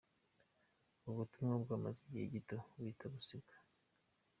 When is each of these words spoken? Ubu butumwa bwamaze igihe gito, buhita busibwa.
Ubu 1.01 1.11
butumwa 1.19 1.53
bwamaze 1.63 1.99
igihe 2.05 2.25
gito, 2.33 2.57
buhita 2.73 3.05
busibwa. 3.13 3.55